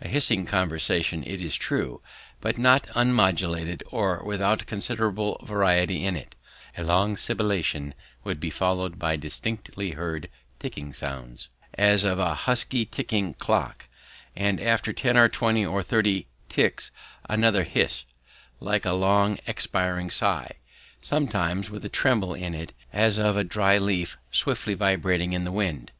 A 0.00 0.06
hissing 0.06 0.46
conversation 0.46 1.24
it 1.24 1.40
is 1.40 1.56
true, 1.56 2.00
but 2.40 2.56
not 2.58 2.86
unmodulated 2.94 3.82
or 3.90 4.22
without 4.22 4.66
considerable 4.66 5.40
variety 5.44 6.04
in 6.04 6.14
it; 6.14 6.36
a 6.78 6.84
long 6.84 7.16
sibilation 7.16 7.92
would 8.22 8.38
be 8.38 8.50
followed 8.50 9.00
by 9.00 9.16
distinctly 9.16 9.90
heard 9.98 10.28
ticking 10.60 10.92
sounds, 10.92 11.48
as 11.76 12.04
of 12.04 12.20
a 12.20 12.34
husky 12.36 12.84
ticking 12.84 13.34
clock, 13.34 13.86
and 14.36 14.60
after 14.60 14.92
ten 14.92 15.16
or 15.16 15.28
twenty 15.28 15.66
or 15.66 15.82
thirty 15.82 16.28
ticks 16.48 16.92
another 17.28 17.64
hiss, 17.64 18.04
like 18.60 18.84
a 18.84 18.92
long 18.92 19.40
expiring 19.44 20.08
sigh, 20.08 20.52
sometimes 21.02 21.68
with 21.68 21.84
a 21.84 21.88
tremble 21.88 22.32
in 22.32 22.54
it 22.54 22.72
as 22.92 23.18
of 23.18 23.36
a 23.36 23.42
dry 23.42 23.76
leaf 23.76 24.18
swiftly 24.30 24.74
vibrating 24.74 25.32
in 25.32 25.42
the 25.42 25.50
wind. 25.50 25.90